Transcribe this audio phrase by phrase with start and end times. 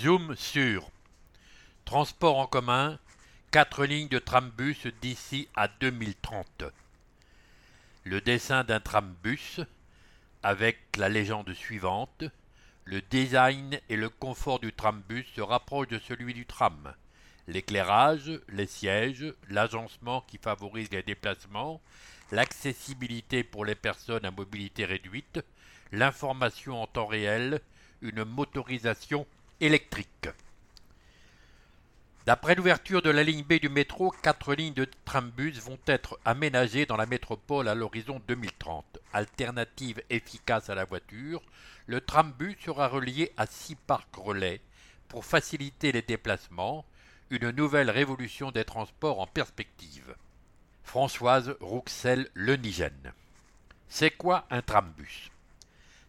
[0.00, 0.90] Zoom sur
[1.84, 2.98] Transport en commun,
[3.50, 6.64] 4 lignes de trambus d'ici à 2030.
[8.04, 9.60] Le dessin d'un trambus
[10.42, 12.24] avec la légende suivante.
[12.84, 16.94] Le design et le confort du trambus se rapprochent de celui du tram.
[17.46, 21.82] L'éclairage, les sièges, l'agencement qui favorise les déplacements,
[22.30, 25.40] l'accessibilité pour les personnes à mobilité réduite,
[25.92, 27.60] l'information en temps réel,
[28.00, 29.26] une motorisation
[32.26, 36.84] D'après l'ouverture de la ligne B du métro, quatre lignes de trambus vont être aménagées
[36.84, 38.98] dans la métropole à l'horizon 2030.
[39.12, 41.42] Alternative efficace à la voiture,
[41.86, 44.60] le trambus sera relié à six parcs relais
[45.06, 46.84] pour faciliter les déplacements,
[47.30, 50.16] une nouvelle révolution des transports en perspective.
[50.82, 53.12] Françoise Rouxel-Lenigène.
[53.88, 55.31] C'est quoi un trambus?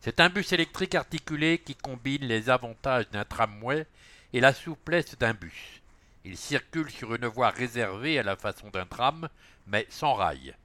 [0.04, 3.86] C'est un bus électrique articulé qui combine les avantages d'un tramway
[4.34, 5.80] et la souplesse d'un bus.
[6.26, 9.30] Il circule sur une voie réservée à la façon d'un tram,
[9.66, 10.56] mais sans rail.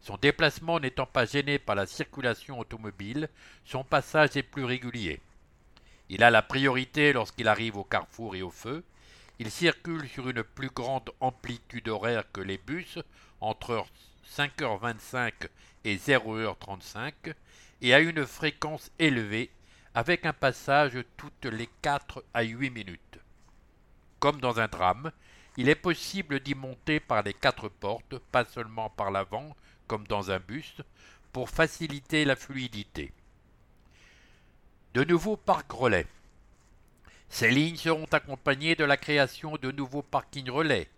[0.00, 3.28] Son déplacement n'étant pas gêné par la circulation automobile,
[3.66, 5.20] son passage est plus régulier.
[6.08, 8.82] Il a la priorité lorsqu'il arrive au carrefour et au feu.
[9.38, 12.98] Il circule sur une plus grande amplitude horaire que les bus,
[13.40, 13.84] entre
[14.34, 15.32] 5h25
[15.84, 17.34] et 0h35,
[17.82, 19.50] et a une fréquence élevée,
[19.94, 23.18] avec un passage toutes les 4 à 8 minutes.
[24.18, 25.12] Comme dans un tram,
[25.58, 29.54] il est possible d'y monter par les quatre portes, pas seulement par l'avant,
[29.86, 30.76] comme dans un bus,
[31.32, 33.12] pour faciliter la fluidité.
[34.94, 36.06] De nouveaux parcs relais.
[37.28, 40.88] Ces lignes seront accompagnées de la création de nouveaux parkings relais,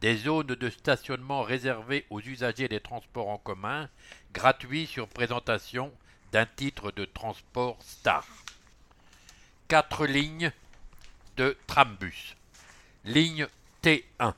[0.00, 3.88] des zones de stationnement réservées aux usagers des transports en commun,
[4.32, 5.92] gratuits sur présentation
[6.32, 8.26] d'un titre de transport star.
[9.68, 10.52] Quatre lignes
[11.36, 12.36] de trambus.
[13.04, 13.46] Ligne
[13.82, 14.34] T1.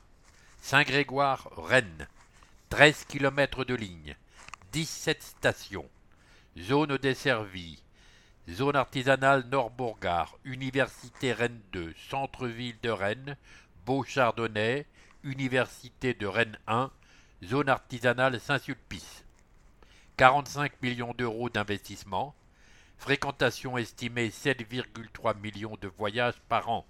[0.61, 2.07] Saint-Grégoire-Rennes.
[2.71, 4.17] 13 km de ligne.
[4.73, 5.89] 17 stations.
[6.59, 7.83] Zone desservie.
[8.51, 10.37] Zone artisanale Nord-Bourgard.
[10.45, 11.95] Université Rennes 2.
[12.11, 13.37] Centre-ville de Rennes.
[13.87, 14.85] Beau-Chardonnay.
[15.23, 16.91] Université de Rennes 1.
[17.45, 19.25] Zone artisanale Saint-Sulpice.
[20.17, 22.35] 45 millions d'euros d'investissement.
[22.99, 26.85] Fréquentation estimée 7,3 millions de voyages par an.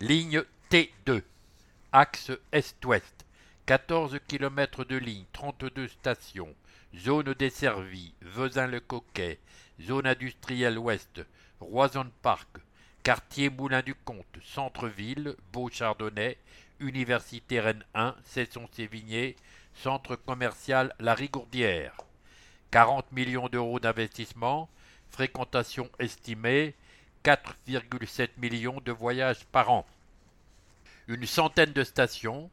[0.00, 1.22] Ligne T2.
[1.92, 3.24] Axe Est-Ouest.
[3.66, 6.54] 14 km de ligne, 32 stations.
[6.96, 8.14] Zone desservie.
[8.22, 9.38] Vezin-le-Coquet.
[9.80, 11.20] Zone industrielle ouest.
[11.60, 12.48] Roison Park.
[13.02, 14.38] Quartier Moulin-du-Comte.
[14.42, 15.36] Centre-ville.
[15.52, 16.38] Beau-Chardonnay.
[16.80, 18.14] Université Rennes 1.
[18.24, 19.36] Cesson-Sévigné.
[19.74, 21.96] Centre commercial La Rigourdière.
[22.70, 24.68] 40 millions d'euros d'investissement.
[25.10, 26.74] Fréquentation estimée
[27.24, 29.86] 4,7 millions de voyages par an.
[31.08, 32.50] Une centaine de stations,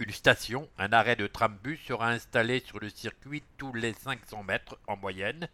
[0.00, 4.76] une station, un arrêt de trambus sera installé sur le circuit tous les 500 mètres
[4.88, 5.48] en moyenne.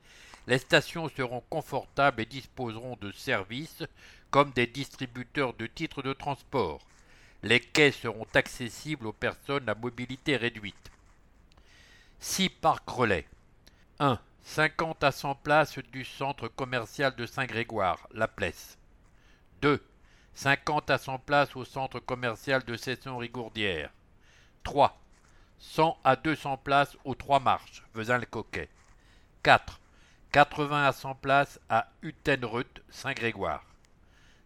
[0.47, 3.83] Les stations seront confortables et disposeront de services
[4.31, 6.81] comme des distributeurs de titres de transport.
[7.43, 10.91] Les quais seront accessibles aux personnes à mobilité réduite.
[12.21, 13.27] 6 parcs relais.
[13.99, 14.19] 1.
[14.43, 18.79] 50 à 100 places du centre commercial de Saint-Grégoire, La Plesse.
[19.61, 19.83] 2.
[20.35, 23.91] 50 à 100 places au centre commercial de Cesson-Rigourdière.
[24.65, 24.97] 3.
[25.59, 28.69] 100 à 200 places aux Trois Marches, Vezin-le-Coquet.
[29.43, 29.81] 4.
[30.33, 33.65] 80 à 100 places à Utenrut, Saint-Grégoire.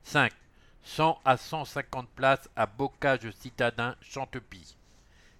[0.04, 0.32] 5.
[0.84, 4.76] 100 à 150 places à Bocage Citadin, Chantepie.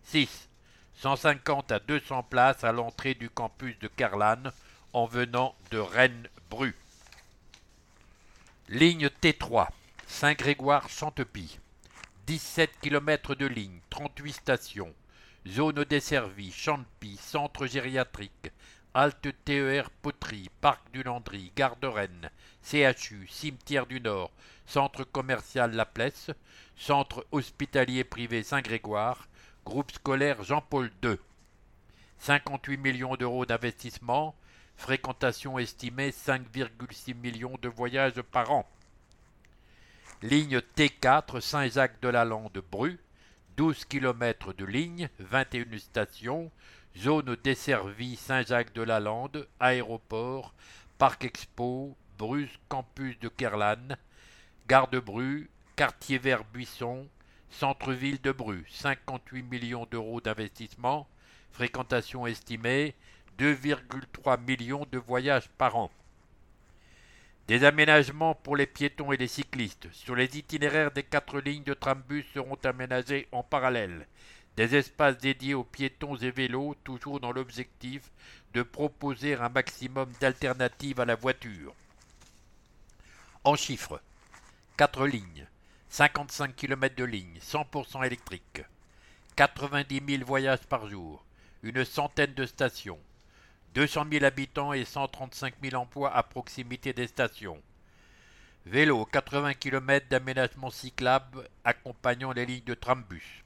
[0.05, 0.49] 6.
[0.97, 4.53] 150 à 200 places à l'entrée du campus de Carlane
[4.93, 6.75] en venant de Rennes-Bru.
[8.69, 9.69] Ligne T3,
[10.07, 11.59] Saint-Grégoire-Chantepie.
[12.27, 14.95] 17 km de ligne, 38 stations.
[15.47, 18.51] Zone desservie, Chantepie, centre gériatrique,
[18.95, 22.31] halte TER Poterie, parc du Landry, gare de Rennes,
[22.63, 24.31] CHU, cimetière du Nord,
[24.65, 26.31] centre commercial La Plesse,
[26.77, 29.29] centre hospitalier privé Saint-Grégoire,
[29.67, 31.19] Groupe scolaire Jean-Paul II.
[32.21, 34.35] 58 millions d'euros d'investissement,
[34.77, 38.67] fréquentation estimée 5,6 millions de voyages par an.
[40.25, 42.99] Ligne T4 Saint-Jacques-de-la-Lande-Bru,
[43.59, 46.51] 12 km de ligne, 21 stations,
[46.97, 50.55] zone desservie Saint-Jacques-de-la-Lande, aéroport,
[50.97, 53.99] parc expo, Bruce campus de Kerlan,
[54.67, 57.07] gare de Bru, quartier vert Buisson,
[57.51, 61.07] Centre-ville de Bru, 58 millions d'euros d'investissement,
[61.53, 62.95] fréquentation estimée
[63.39, 65.91] 2,3 millions de voyages par an.
[67.47, 69.89] Des aménagements pour les piétons et les cyclistes.
[69.93, 74.07] Sur les itinéraires des quatre lignes de trambus seront aménagés en parallèle
[74.57, 78.03] des espaces dédiés aux piétons et vélos, toujours dans l'objectif
[78.53, 81.75] de proposer un maximum d'alternatives à la voiture.
[83.43, 84.01] En chiffres,
[84.77, 85.47] 4 lignes,
[85.89, 88.63] 55 km de ligne, 100% électrique,
[89.37, 91.25] 90 000 voyages par jour,
[91.63, 93.01] une centaine de stations,
[93.75, 97.61] 200 000 habitants et 135 000 emplois à proximité des stations.
[98.67, 103.43] Vélo, 80 km d'aménagement cyclable accompagnant les lignes de trambus.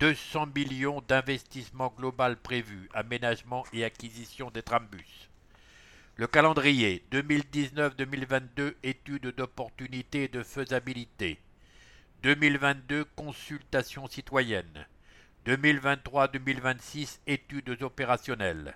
[0.00, 5.28] 200 millions d'investissements global prévus, aménagement et acquisition des trambus.
[6.16, 11.38] Le calendrier 2019-2022 étude d'opportunité et de faisabilité.
[12.22, 14.86] 2022 consultation citoyenne.
[15.46, 18.74] 2023-2026 études opérationnelles.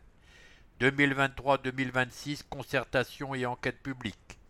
[0.83, 4.41] 2023-2026 concertation et enquête publique.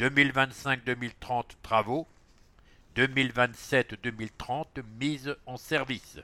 [0.00, 2.08] 2025-2030 travaux.
[2.96, 6.20] 2027-2030 mise en service.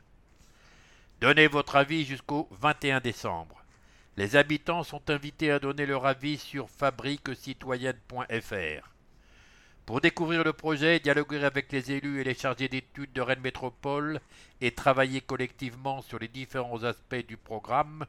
[1.20, 3.62] Donnez votre avis jusqu'au 21 décembre.
[4.16, 8.88] Les habitants sont invités à donner leur avis sur fabriquecitoyenne.fr.
[9.84, 14.20] Pour découvrir le projet, dialoguer avec les élus et les chargés d'études de Rennes Métropole
[14.62, 18.06] et travailler collectivement sur les différents aspects du programme,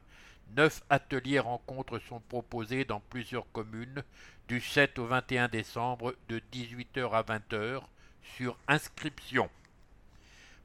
[0.56, 4.03] neuf ateliers rencontres sont proposés dans plusieurs communes
[4.48, 7.81] du 7 au 21 décembre de 18h à 20h
[8.36, 9.50] sur inscription.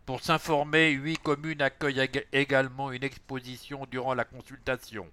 [0.04, 5.08] Pour s'informer, huit communes accueillent également une exposition durant la consultation.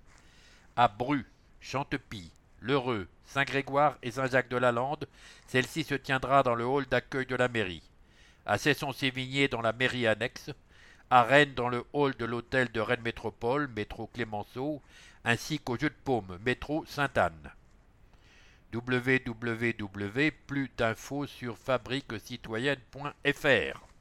[0.76, 1.26] À Bru,
[1.62, 2.32] Chantepie,
[2.62, 5.08] Lheureux, Saint-Grégoire et Saint-Jacques-de-la-Lande,
[5.48, 7.84] celle-ci se tiendra dans le hall d'accueil de la mairie.
[8.46, 10.52] À Cesson-Sévigné dans la mairie annexe,
[11.10, 14.82] à Rennes dans le hall de l'hôtel de Rennes Métropole, métro Clémenceau,
[15.26, 17.52] ainsi qu'au jeu de paume, métro Sainte-Anne
[18.74, 20.32] www.
[20.48, 23.93] Plus d'infos sur fabriquecitoyenne.fr